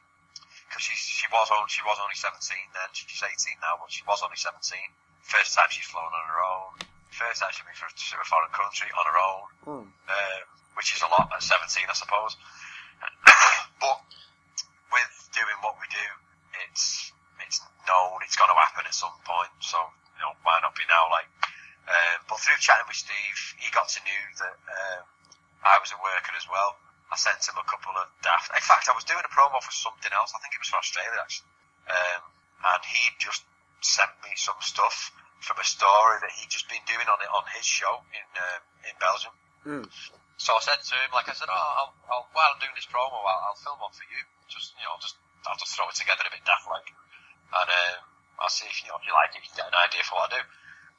[0.68, 2.38] because she she was only she was only 17
[2.72, 2.88] then.
[2.94, 4.60] She's 18 now, but she was only 17.
[5.30, 6.70] First time she's flown on her own.
[7.14, 9.44] First time she's been for- to a foreign country on her own,
[10.10, 10.42] um,
[10.74, 12.34] which is a lot at 17, I suppose.
[13.82, 13.98] but
[14.90, 16.08] with doing what we do,
[16.66, 17.12] it's
[17.46, 19.50] it's known it's going to happen at some point.
[19.60, 19.78] So
[20.18, 21.06] you know, why not be now?
[21.10, 21.26] Like,
[21.88, 25.02] um, but through chatting with Steve, he got to know that um,
[25.64, 26.76] I was a worker as well.
[27.10, 28.50] I sent him a couple of daft.
[28.54, 30.30] In fact, I was doing a promo for something else.
[30.34, 31.50] I think it was for Australia actually,
[31.90, 32.22] um,
[32.74, 33.42] and he just
[33.80, 37.44] sent me some stuff from a story that he'd just been doing on it on
[37.56, 39.34] his show in um, in Belgium.
[39.64, 39.86] Hmm.
[40.40, 42.88] So I said to him, like I said, oh, I'll, I'll, while I'm doing this
[42.88, 44.20] promo, I'll, I'll film one for you.
[44.48, 47.96] Just you know, just I'll just throw it together a bit daft like, and um,
[48.40, 50.16] I'll see if you know if you like it, you can get an idea for
[50.20, 50.42] what I do.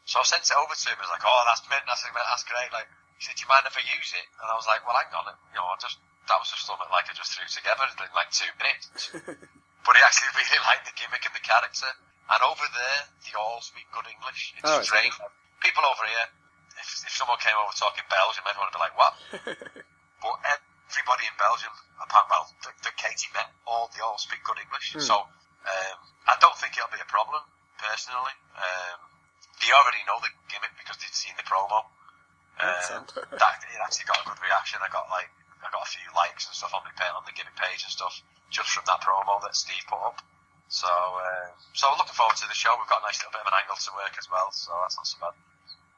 [0.06, 0.98] So I sent it over to him.
[0.98, 2.70] He was like, oh, that's mint, that's that's great.
[2.74, 4.28] Like he said, do you mind if I use it?
[4.42, 6.90] And I was like, well, hang on, you know, I just that was just something
[6.90, 9.10] like I just threw together in like two minutes.
[9.86, 11.90] but he actually really liked the gimmick and the character.
[12.30, 14.54] And over there, they all speak good English.
[14.58, 15.14] It's Oh, strange.
[15.60, 16.28] People over here,
[16.80, 19.14] if, if someone came over talking Belgium, everyone would be like, what?
[20.22, 24.62] But everybody in Belgium, apart well, the, the Katie met, all they all speak good
[24.62, 24.94] English.
[24.94, 25.02] Hmm.
[25.02, 25.98] So um,
[26.30, 27.42] I don't think it'll be a problem
[27.82, 28.38] personally.
[28.54, 29.02] Um,
[29.58, 31.90] they already know the gimmick because they'd seen the promo.
[32.62, 33.02] Um,
[33.42, 34.78] that it actually got a good reaction.
[34.86, 35.30] I got like
[35.66, 38.22] I got a few likes and stuff on my on the gimmick page and stuff
[38.54, 40.22] just from that promo that Steve put up.
[40.72, 42.72] So uh, so looking forward to the show.
[42.80, 44.96] We've got a nice little bit of an angle to work as well, so that's
[44.96, 45.36] not so bad.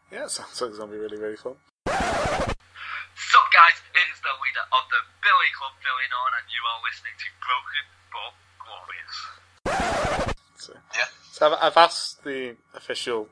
[0.09, 1.53] Yeah, it sounds like it's going to be really, really fun.
[1.85, 6.81] Sup guys, it is the leader of the Billy Club Billy On and you are
[6.81, 9.17] listening to Broken but Glorious.
[10.57, 11.09] So, Yeah.
[11.31, 13.29] so I've, I've asked the official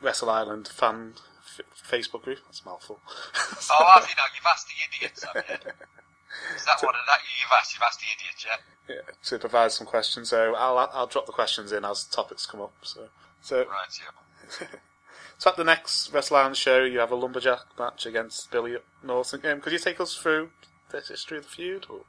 [0.00, 1.14] Wrestle Island fan
[1.44, 2.40] f- Facebook group.
[2.48, 3.00] That's a mouthful.
[3.04, 4.24] Oh, have you now?
[4.32, 5.56] You've asked the idiots, have you?
[6.56, 7.72] Is that what that you've asked?
[7.76, 8.56] You've asked the idiots, yeah?
[8.88, 10.30] Yeah, to provide some questions.
[10.30, 12.74] So I'll I'll drop the questions in as topics come up.
[12.82, 13.08] So
[13.40, 14.66] so Right, yeah.
[15.38, 19.44] so at the next Wrestle Island show, you have a lumberjack match against Billy Norton.
[19.44, 20.50] Um, could you take us through
[20.90, 21.86] the history of the feud?
[21.90, 22.06] Or?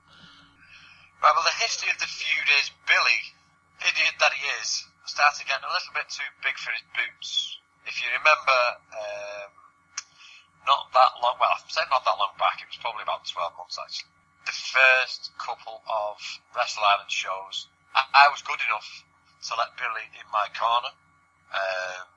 [1.21, 3.33] Right, well, the history of the feud is Billy,
[3.81, 7.57] idiot that he is, started getting a little bit too big for his boots.
[7.89, 8.59] If you remember,
[8.93, 9.49] um,
[10.69, 13.57] not that long, well, I'm saying not that long back, it was probably about 12
[13.57, 14.16] months actually.
[14.47, 16.15] The first couple of
[16.55, 18.87] Wrestle Island shows, I, I was good enough
[19.43, 20.95] to let Billy in my corner.
[21.51, 22.07] Um,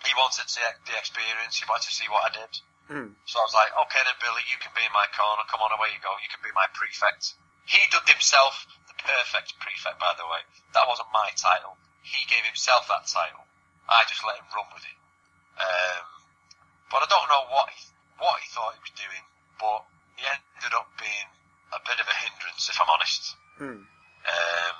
[0.00, 2.52] he wanted to, the experience, he wanted to see what I did.
[2.88, 3.10] Hmm.
[3.28, 5.76] So I was like, okay then Billy, you can be in my corner, come on
[5.76, 7.36] away you go, you can be my prefect.
[7.68, 10.40] He dubbed himself the perfect prefect, by the way.
[10.72, 11.76] That wasn't my title.
[12.00, 13.44] He gave himself that title.
[13.92, 14.98] I just let him run with it.
[15.60, 16.04] Um,
[16.88, 17.80] but I don't know what he,
[18.16, 19.24] what he thought he was doing,
[19.60, 19.84] but
[20.16, 21.28] he ended up being
[21.74, 23.22] a bit of a hindrance, if I'm honest.
[23.58, 23.82] Hmm.
[24.24, 24.74] Um,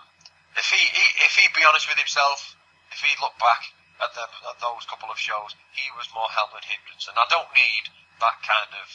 [0.57, 2.55] if he, he if he'd be honest with himself,
[2.95, 3.67] if he'd look back
[4.01, 7.11] at, the, at those couple of shows, he was more help than hindrance.
[7.11, 7.85] And I don't need
[8.23, 8.87] that kind of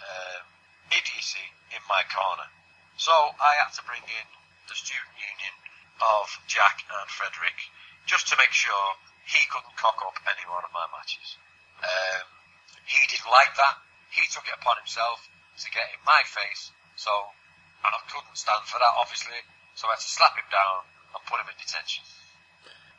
[0.00, 0.44] um,
[0.94, 2.46] idiocy in my corner.
[2.96, 4.26] So I had to bring in
[4.70, 5.54] the student union
[6.00, 7.58] of Jack and Frederick
[8.06, 11.38] just to make sure he couldn't cock up any one of my matches.
[11.82, 12.26] Um,
[12.86, 13.76] he didn't like that.
[14.10, 15.22] He took it upon himself
[15.62, 16.72] to get in my face.
[16.96, 17.10] So
[17.84, 19.40] and I couldn't stand for that, obviously.
[19.74, 22.04] So I had to slap him down and put him in detention.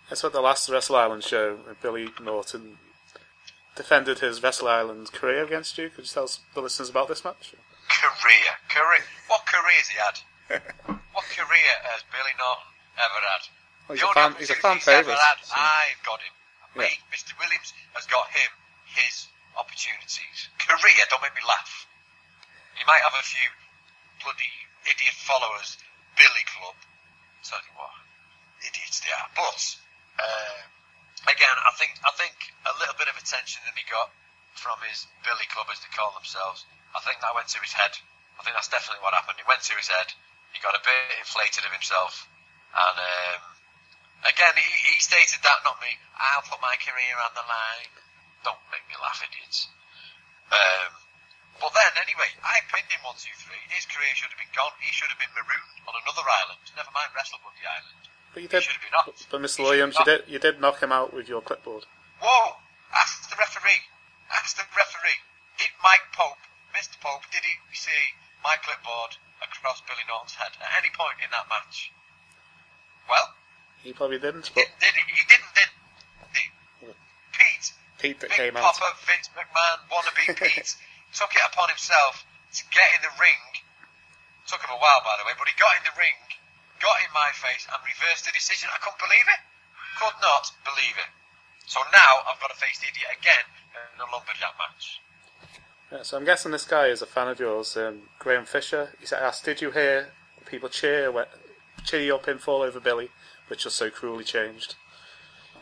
[0.10, 2.78] That's what the last Wrestle Island show, uh, Billy Norton
[3.76, 5.90] defended his Wrestle Island career against you.
[5.90, 7.54] Could you tell the listeners about this match?
[7.88, 9.04] Career, career.
[9.28, 10.18] What career has he had?
[11.16, 12.68] what career has Billy Norton
[13.00, 13.44] ever had?
[13.88, 16.34] Well, he's a fan- he's a fan opportunities ever favourite, had, so- I've got him.
[16.76, 17.36] Me, Mr.
[17.40, 18.48] Williams has got him
[18.96, 19.28] his
[19.60, 20.48] opportunities.
[20.60, 21.88] Career, don't make me laugh.
[22.80, 23.48] He might have a few
[24.24, 24.52] bloody
[24.86, 25.78] idiot followers,
[26.18, 26.78] Billy Club.
[27.46, 27.94] Tell you what,
[28.62, 29.30] idiots they are.
[29.34, 29.62] But
[30.22, 30.60] uh,
[31.30, 32.36] again, I think I think
[32.70, 34.14] a little bit of attention that he got
[34.54, 36.66] from his Billy Club, as they call themselves.
[36.94, 37.96] I think that went to his head.
[38.38, 39.40] I think that's definitely what happened.
[39.40, 40.12] It went to his head.
[40.54, 42.28] He got a bit inflated of himself,
[42.76, 43.42] and um,
[44.28, 45.90] again, he, he stated that, not me.
[46.18, 47.92] I'll put my career on the line.
[48.44, 49.70] Don't make me laugh, idiots.
[50.52, 50.92] Um,
[51.62, 53.62] but then, anyway, I pinned him one, two, three.
[53.70, 54.74] His career should have been gone.
[54.82, 56.62] He should have been marooned on another island.
[56.74, 58.02] Never mind WrestleBuddy Island.
[58.34, 59.14] But you He should have been off.
[59.30, 59.62] But Mr.
[59.62, 61.86] He Williams, you did you did knock him out with your clipboard.
[62.20, 62.58] Whoa!
[62.96, 63.86] Ask the referee.
[64.32, 65.20] Ask the referee.
[65.60, 66.40] Did Mike Pope
[66.76, 67.00] Mr.
[67.00, 71.48] Pope, did he see my clipboard across Billy Norton's head at any point in that
[71.50, 71.92] match?
[73.10, 73.36] Well,
[73.84, 75.04] He probably didn't, he didn't, did he?
[75.12, 75.70] He didn't, did
[76.34, 76.46] he?
[77.36, 77.68] Pete,
[78.00, 78.74] Pete that Big came out.
[78.74, 80.76] Papa Vince McMahon, wannabe Pete,
[81.14, 82.24] took it upon himself
[82.56, 83.42] to get in the ring.
[84.48, 86.18] Took him a while, by the way, but he got in the ring,
[86.84, 88.68] got in my face, and reversed the decision.
[88.72, 89.42] I couldn't believe it.
[90.00, 91.12] Could not believe it.
[91.68, 95.00] So now I've got to face the idiot again in a lumberjack match.
[95.92, 98.96] Yeah, so I'm guessing this guy is a fan of yours, um, Graham Fisher.
[99.00, 100.12] He said, asked, "Did you hear
[100.46, 101.26] people cheer when,
[101.84, 103.12] cheer your pinfall over Billy,
[103.48, 104.76] which was so cruelly changed?"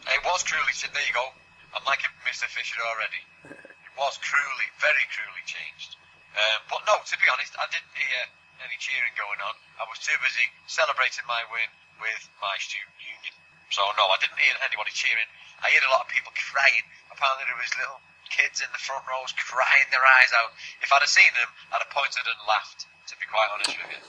[0.08, 0.96] It was cruelly, changed.
[0.96, 1.30] there you go.
[1.76, 2.46] I'm liking Mr.
[2.46, 3.58] Fisher already.
[4.00, 6.00] Was cruelly, very cruelly changed.
[6.32, 8.24] Um, but no, to be honest, I didn't hear
[8.64, 9.56] any cheering going on.
[9.76, 11.68] I was too busy celebrating my win
[12.00, 13.36] with my student union.
[13.76, 15.28] So no, I didn't hear anybody cheering.
[15.60, 16.88] I heard a lot of people crying.
[17.12, 18.00] Apparently there was little
[18.32, 20.56] kids in the front rows crying their eyes out.
[20.80, 24.00] If I'd have seen them, I'd have pointed and laughed, to be quite honest with
[24.00, 24.02] you.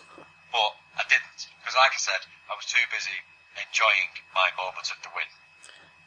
[0.55, 3.16] But I didn't, because like I said, I was too busy
[3.59, 5.31] enjoying my moment of the win.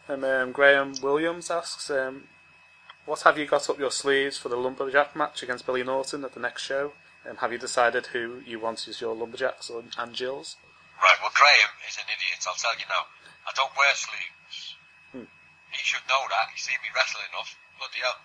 [0.08, 2.32] And um, Graham Williams asks, um,
[3.06, 6.34] "What have you got up your sleeves for the lumberjack match against Billy Norton at
[6.34, 6.94] the next show?
[7.28, 10.56] Um, have you decided who you want as your lumberjacks or, and Jills?"
[11.02, 13.08] Right, well, Graham is an idiot, I'll tell you now.
[13.48, 14.76] I don't wear sleeves.
[15.74, 16.54] He should know that.
[16.54, 17.58] He's seen me wrestle enough.
[17.82, 18.22] Bloody hell.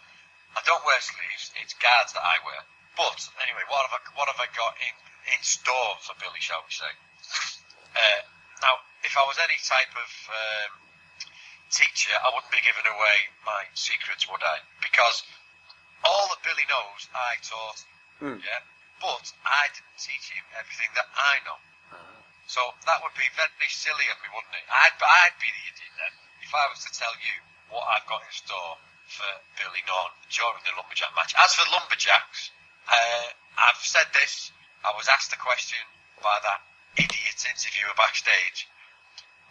[0.53, 1.51] I don't wear sleeves.
[1.57, 2.61] It's guards that I wear.
[2.95, 4.95] But, anyway, what have I, what have I got in,
[5.33, 6.93] in store for Billy, shall we say?
[7.89, 8.21] Uh,
[8.63, 10.71] now, if I was any type of um,
[11.71, 14.59] teacher, I wouldn't be giving away my secrets, would I?
[14.81, 15.25] Because
[16.05, 18.41] all that Billy knows, I taught him.
[18.43, 18.63] Yeah?
[18.99, 21.59] But I didn't teach him everything that I know.
[22.49, 24.67] So that would be very silly of me, wouldn't it?
[24.73, 27.35] I'd, I'd be the idiot then if I was to tell you
[27.69, 29.29] what I've got in store for
[29.61, 31.37] Billy Norton during the Lumberjack match.
[31.37, 32.49] As for Lumberjacks,
[32.89, 33.29] uh,
[33.61, 34.49] I've said this.
[34.81, 35.81] I was asked a question
[36.25, 36.65] by that
[36.97, 38.65] idiot interviewer backstage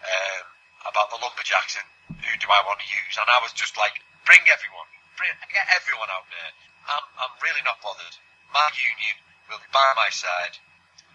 [0.01, 0.45] um,
[0.88, 1.88] about the Lumberjacks and
[2.23, 4.88] who do I want to use, and I was just like, bring everyone,
[5.19, 6.52] bring, get everyone out there.
[6.88, 8.15] I'm, I'm really not bothered.
[8.56, 9.15] My union
[9.52, 10.56] will be by my side,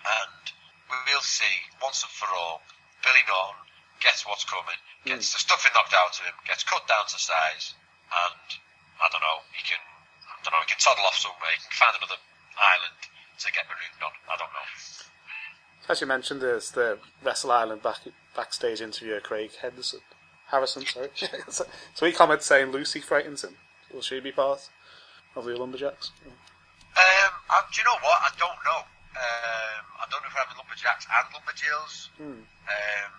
[0.05, 0.45] and
[0.93, 2.61] we will see once and for all.
[3.01, 3.67] Billy Norton
[3.99, 5.35] gets what's coming, gets hmm.
[5.35, 7.75] the stuffing knocked out of him, gets cut down to size,
[8.13, 8.47] and
[9.01, 9.81] I don't know, he can,
[10.29, 12.21] I don't know, he can toddle off somewhere, he can find another
[12.55, 13.01] island
[13.43, 14.15] to get marooned on.
[14.29, 14.69] I don't know.
[15.89, 20.01] As you mentioned, there's the Wrestle Island back, backstage interviewer Craig Henderson.
[20.49, 21.09] Harrison, sorry.
[21.49, 21.65] so,
[21.95, 23.57] so he commented saying Lucy frightens him.
[23.93, 24.69] Will she be part
[25.37, 26.13] of the Lumberjacks?
[26.27, 28.21] Um, I, do you know what?
[28.21, 28.81] I don't know.
[29.13, 32.09] Um, I don't know if we're having lumberjacks and lumberjills.
[32.21, 33.11] Um,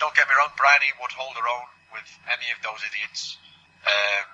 [0.00, 3.36] don't get me wrong, Bryony would hold her own with any of those idiots.
[3.84, 4.24] Um,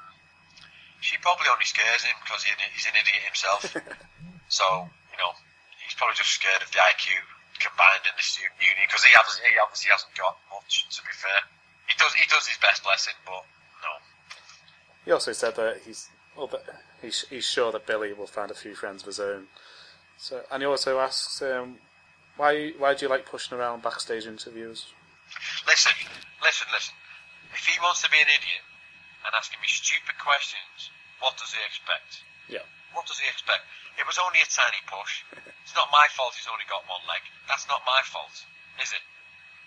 [1.03, 3.67] she probably only scares him because he, he's an idiot himself.
[4.49, 4.67] so,
[5.11, 5.35] you know,
[5.83, 7.19] he's probably just scared of the IQ
[7.59, 11.15] combined in the student union because he obviously, he obviously hasn't got much, to be
[11.15, 11.41] fair.
[11.87, 13.45] He does, he does his best, bless him, but
[13.83, 13.93] no.
[15.05, 16.51] He also said that he's well,
[17.01, 19.49] he's, he's sure that Billy will find a few friends of his own.
[20.19, 21.79] So, and he also asks, um,
[22.37, 24.93] why why do you like pushing around backstage interviews?
[25.67, 25.93] Listen,
[26.43, 26.95] listen, listen.
[27.55, 28.65] If he wants to be an idiot
[29.25, 30.91] and asking me stupid questions,
[31.21, 32.23] what does he expect?
[32.49, 32.67] Yeah.
[32.97, 33.61] What does he expect?
[34.01, 35.21] It was only a tiny push.
[35.61, 37.21] It's not my fault he's only got one leg.
[37.45, 38.33] That's not my fault,
[38.81, 39.05] is it?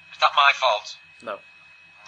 [0.09, 0.97] Is that my fault?
[1.21, 1.37] No.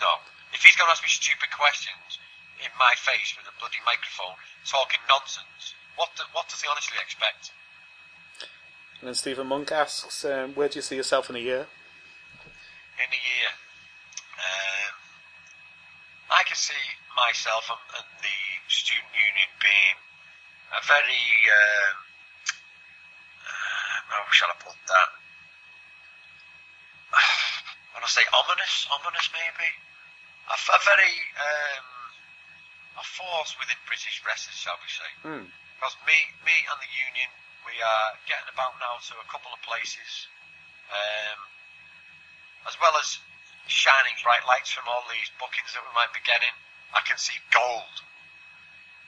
[0.01, 0.11] No.
[0.49, 2.17] If he's going to ask me stupid questions
[2.57, 4.33] in my face with a bloody microphone,
[4.65, 7.53] talking nonsense, what do, what does he honestly expect?
[8.99, 11.69] And then Stephen Monk asks, um, where do you see yourself in a year?
[13.01, 13.49] in a year.
[14.37, 14.93] Um,
[16.29, 16.85] I can see
[17.17, 18.37] myself and, and the
[18.69, 19.97] student union being
[20.71, 21.95] a very, um,
[23.43, 25.09] uh, how shall I put that?
[27.93, 29.69] When I say ominous, ominous maybe,
[30.51, 31.85] A very um,
[32.99, 35.11] a force within British wrestling, shall we say?
[35.23, 35.45] Hmm.
[35.75, 37.29] Because me, me and the union,
[37.65, 40.27] we are getting about now to a couple of places.
[40.91, 41.39] Um,
[42.67, 43.17] as well as
[43.65, 46.53] shining bright lights from all these bookings that we might be getting,
[46.93, 47.95] I can see gold.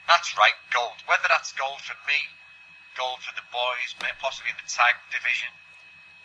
[0.08, 1.00] That's right, gold.
[1.08, 2.20] Whether that's gold for me,
[2.98, 5.50] gold for the boys, possibly in the tag division,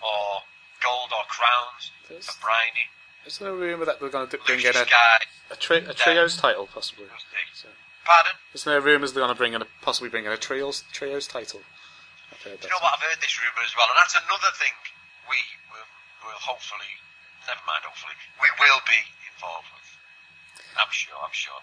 [0.02, 0.42] or
[0.82, 2.90] gold or crowns There's- for Bryony,
[3.26, 4.86] Is there a rumour that they're going to bring in a,
[5.50, 7.06] a, tri- a trios title, possibly?
[7.54, 7.68] So,
[8.04, 8.32] Pardon?
[8.54, 11.26] isn't there rumours they're going to bring in a, possibly bring in a trios trios
[11.26, 11.60] title?
[12.44, 12.94] Do you know what?
[12.96, 14.72] I've heard this rumour as well, and that's another thing
[15.28, 15.36] we
[15.74, 15.88] will,
[16.24, 16.88] will hopefully,
[17.44, 19.00] never mind, hopefully, we will be
[19.34, 19.90] involved with.
[20.78, 21.60] I'm sure, I'm sure.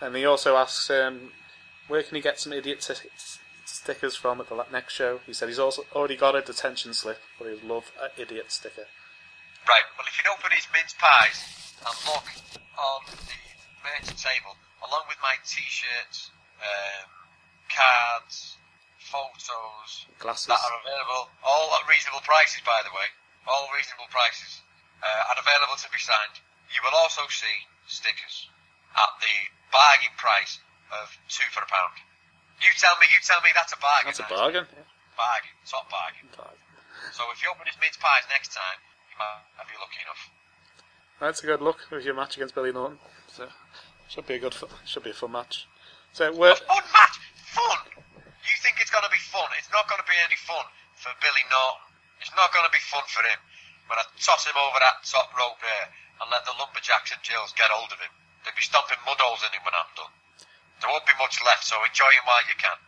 [0.00, 1.32] And he also asks, um,
[1.88, 3.38] where can he get some idiot tickets
[3.86, 5.20] stickers from at the next show.
[5.26, 8.86] He said he's also already got a detention slip, but he'd love an idiot sticker.
[9.66, 12.26] Right, well, if you'd open his mince pies and look
[12.78, 13.38] on the
[13.82, 14.54] merch table,
[14.86, 16.30] along with my t-shirts,
[16.62, 17.10] um,
[17.70, 18.58] cards,
[18.98, 20.46] photos, Glasses.
[20.46, 23.06] that are available, all at reasonable prices, by the way,
[23.46, 24.62] all reasonable prices,
[25.02, 26.38] uh, and available to be signed.
[26.70, 28.50] You will also see stickers
[28.94, 29.34] at the
[29.76, 30.56] bargain price
[30.88, 31.92] of two for a pound.
[32.64, 34.08] You tell me, you tell me that's a bargain.
[34.08, 34.40] That's a that is.
[34.40, 34.64] bargain.
[35.12, 36.24] Bargain, top bargain.
[36.32, 36.64] Bargain.
[37.12, 38.80] So if you open his mince pies next time,
[39.12, 40.22] you might be lucky enough.
[41.20, 42.96] That's a good look with your match against Billy Norton.
[43.28, 43.48] So
[44.08, 44.56] should be a good,
[44.88, 45.68] should be a fun match.
[46.16, 47.16] So we're Fun match!
[47.52, 47.80] Fun!
[48.16, 49.48] You think it's going to be fun?
[49.60, 50.64] It's not going to be any fun
[50.96, 51.84] for Billy Norton.
[52.24, 53.36] It's not going to be fun for him.
[53.88, 55.86] When I toss him over that top rope there
[56.20, 58.12] and let the lumberjacks and Jills get hold of him,
[58.46, 60.14] they'll be stomping mud holes in him when I'm done.
[60.80, 62.78] There won't be much left, so enjoy him while you can.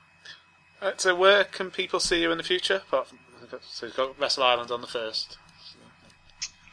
[0.81, 2.87] uh, so where can people see you in the future?
[2.87, 3.19] Apart from,
[3.67, 5.37] so we've got Wrestle Island on the first.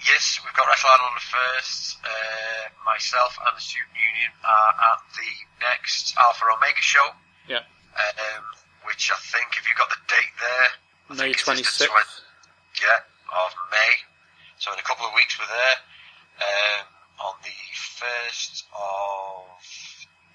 [0.05, 1.97] Yes, we've got Wrestle Island on the first.
[2.05, 5.31] Uh, myself and the Student Union are at the
[5.65, 7.09] next Alpha Omega show,
[7.49, 7.65] Yeah,
[7.97, 8.43] um,
[8.85, 10.69] which I think, if you got the date there,
[11.09, 11.89] I May twenty sixth.
[11.89, 13.01] 20 yeah,
[13.33, 13.93] of May.
[14.59, 15.77] So in a couple of weeks we're there.
[16.43, 16.85] Um,
[17.21, 19.47] on the first of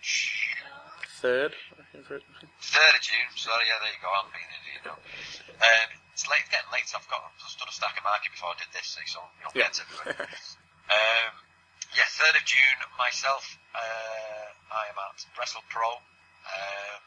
[0.01, 0.65] June,
[1.21, 1.53] Third.
[1.53, 3.29] third of June.
[3.37, 4.09] Sorry, yeah, there you go.
[4.09, 4.97] I'm being an idiot, know.
[5.61, 6.89] Um, it's late, getting late.
[6.97, 9.53] I've got I've done a stack of market before I did this, so you know,
[9.53, 9.69] Yeah.
[9.69, 10.25] get everywhere.
[10.89, 11.33] um,
[11.93, 12.79] yeah, third of June.
[12.97, 13.45] Myself,
[13.77, 17.01] uh, I am at Wrestle Pro, um,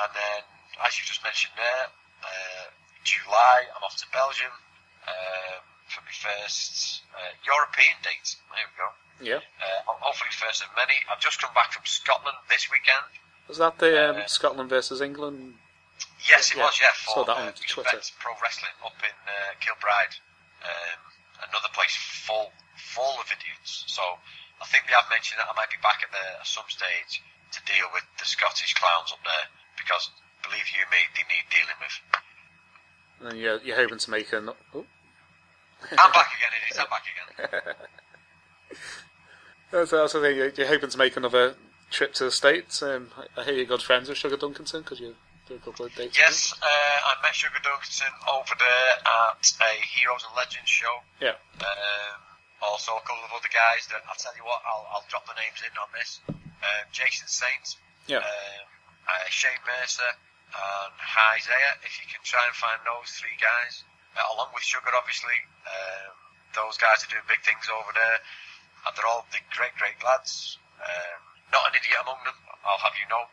[0.00, 0.40] and then
[0.84, 1.84] as you just mentioned there,
[2.24, 2.66] uh,
[3.04, 4.52] July I'm off to Belgium
[5.08, 5.60] um,
[5.92, 8.36] for my first uh, European date.
[8.48, 8.88] There we go.
[9.20, 9.36] Yeah.
[9.60, 10.94] Uh, hopefully first of many.
[11.10, 13.04] I've just come back from Scotland this weekend.
[13.48, 15.54] Was that the um, Uh, Scotland versus England?
[16.28, 16.78] Yes, it Yeah, was.
[16.80, 18.00] Yeah, saw that uh, on Twitter.
[18.20, 20.14] Pro Wrestling up in uh, Kilbride.
[20.62, 21.00] Um,
[21.48, 23.84] another place full full of idiots.
[23.86, 24.02] So
[24.60, 27.22] I think they have mentioned that I might be back at there at some stage
[27.52, 29.46] to deal with the Scottish clowns up there
[29.78, 30.10] because
[30.42, 31.96] believe you me, they need dealing with.
[33.30, 34.50] And you're, you're hoping to make an.
[34.74, 34.84] Oh.
[35.90, 36.78] I'm back again, it is.
[36.78, 37.74] I'm back again.
[39.70, 41.54] That's you're, you're hoping to make another
[41.90, 42.82] trip to the States.
[42.82, 45.14] Um, I- I hear you're good friends with Sugar Dunkerton because you
[45.48, 46.16] do a couple of dates.
[46.18, 51.00] Yes, uh, I met Sugar Dunkerton over there at a Heroes and Legends show.
[51.20, 51.36] Yeah.
[51.60, 52.18] Um,
[52.60, 55.36] also, a couple of other guys that I'll tell you what, I'll, I'll drop the
[55.38, 56.20] names in on this.
[56.28, 57.76] Um, Jason Saint,
[58.10, 58.18] Yeah.
[58.24, 58.66] um,
[59.06, 60.10] uh, Shane Mercer,
[60.48, 60.92] and
[61.38, 61.76] Isaiah.
[61.86, 63.84] If you can try and find those three guys,
[64.18, 65.38] uh, along with Sugar, obviously,
[65.70, 66.12] um,
[66.56, 68.18] those guys are doing big things over there,
[68.86, 70.58] and they're all the great, great lads.
[70.78, 73.24] Um, not an idiot among them, I'll have you know.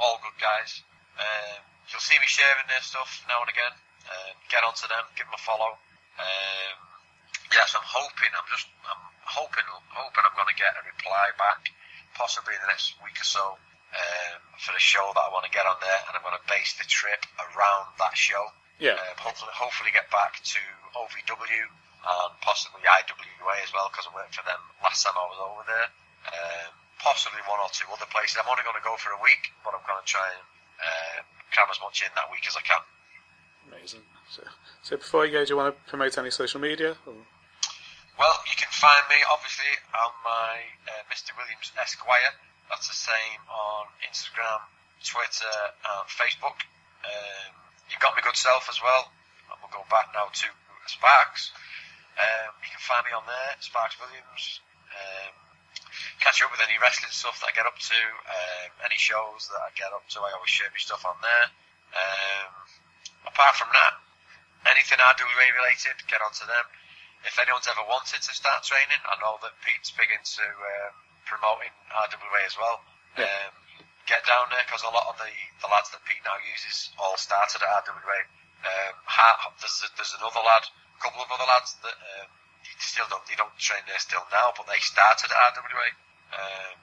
[0.00, 0.82] All good guys.
[1.20, 1.60] Um,
[1.92, 3.74] you'll see me sharing their stuff now and again.
[4.08, 5.78] Um, get onto them, give them a follow.
[6.18, 6.76] Um,
[7.52, 8.32] yes, I'm hoping.
[8.32, 8.66] I'm just.
[8.88, 9.64] I'm hoping.
[9.92, 11.70] Hoping I'm going to get a reply back,
[12.16, 13.56] possibly in the next week or so,
[13.94, 16.46] um, for the show that I want to get on there, and I'm going to
[16.48, 18.42] base the trip around that show.
[18.80, 18.98] Yeah.
[18.98, 20.60] Um, hopefully, hopefully get back to
[20.96, 21.64] OVW
[22.02, 25.64] and possibly IWA as well because I worked for them last time I was over
[25.66, 25.88] there.
[26.26, 26.70] Um,
[27.02, 28.38] possibly one or two other places.
[28.38, 30.42] I'm only going to go for a week, but I'm going to try and
[30.78, 31.18] uh,
[31.50, 32.82] cram as much in that week as I can.
[33.70, 34.06] Amazing.
[34.30, 34.42] So,
[34.82, 36.94] so before you go, do you want to promote any social media?
[37.06, 37.18] Or?
[38.18, 41.34] Well, you can find me obviously on my uh, Mr.
[41.34, 42.34] Williams Esquire.
[42.70, 44.62] That's the same on Instagram,
[45.02, 46.58] Twitter, and Facebook.
[47.02, 47.50] Um,
[47.90, 49.10] you've got me good self as well.
[49.50, 50.46] And we'll go back now to
[50.86, 51.52] Sparks.
[52.18, 54.60] Um, you can find me on there, Sparks Williams.
[54.92, 55.32] Um,
[56.20, 57.98] catch up with any wrestling stuff that I get up to,
[58.28, 60.20] um, any shows that I get up to.
[60.20, 61.46] I always share my stuff on there.
[61.92, 62.50] Um,
[63.28, 63.94] apart from that,
[64.68, 66.66] anything RWA related, get onto them.
[67.24, 70.92] If anyone's ever wanted to start training, I know that Pete's big into um,
[71.24, 72.82] promoting RWA as well.
[73.14, 73.30] Yeah.
[73.30, 73.52] Um,
[74.10, 75.30] get down there because a lot of the,
[75.62, 78.20] the lads that Pete now uses all started at RWA.
[78.62, 80.66] Um, Ha- there's, there's another lad,
[81.02, 82.30] couple of other lads that um,
[82.62, 85.88] you still don't they don't train there still now, but they started at RWA.
[86.32, 86.78] Um,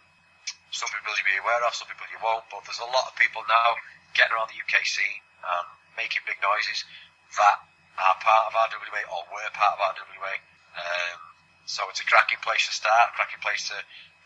[0.70, 3.18] some people you'll be aware of, some people you won't, but there's a lot of
[3.18, 3.80] people now
[4.14, 5.66] getting around the UK scene and
[5.98, 6.86] making big noises
[7.40, 7.58] that
[7.98, 10.36] are part of RWA or were part of RWA.
[10.78, 11.20] Um,
[11.66, 13.78] so it's a cracking place to start, cracking place to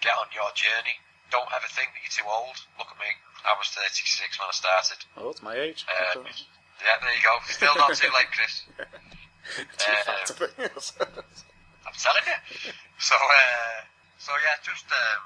[0.02, 0.96] get on your journey.
[1.32, 2.56] Don't ever think that you're too old.
[2.78, 3.10] Look at me.
[3.44, 5.00] I was 36 when I started.
[5.18, 5.84] Oh, it's my age.
[5.89, 7.36] Uh, yeah, there you go.
[7.48, 8.64] Still not too late, Chris.
[9.78, 10.56] Too fat to think.
[11.88, 12.39] I'm telling you.
[12.98, 13.84] So, uh,
[14.18, 15.22] so yeah, just um,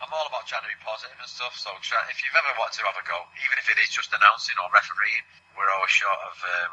[0.00, 1.58] I'm all about trying to be positive and stuff.
[1.58, 4.14] So try, if you've ever wanted to have a go, even if it is just
[4.14, 5.24] announcing or refereeing,
[5.58, 6.72] we're always short of um,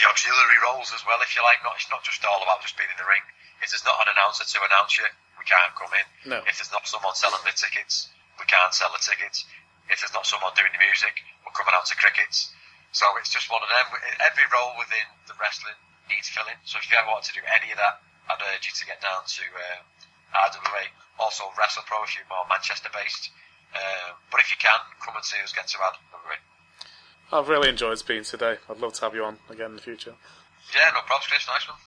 [0.00, 1.20] the auxiliary roles as well.
[1.20, 3.22] If you like, not it's not just all about just being in the ring.
[3.60, 5.06] If there's not an announcer to announce you,
[5.38, 6.06] we can't come in.
[6.26, 6.38] No.
[6.48, 9.46] If there's not someone selling the tickets, we can't sell the tickets.
[9.90, 12.50] If there's not someone doing the music, we're coming out to crickets.
[12.92, 13.86] So it's just one of them.
[14.20, 15.78] Every role within the wrestling
[16.12, 16.60] needs filling.
[16.68, 19.00] So if you ever want to do any of that, I'd urge you to get
[19.00, 19.80] down to uh,
[20.52, 20.84] RWA.
[21.16, 23.32] Also, Wrestle Pro if you're more Manchester based.
[23.72, 26.36] Uh, but if you can, come and see us get to RWA.
[27.32, 28.60] I've really enjoyed speaking today.
[28.68, 30.12] I'd love to have you on again in the future.
[30.76, 31.48] Yeah, no problems, Chris.
[31.48, 31.80] Nice one.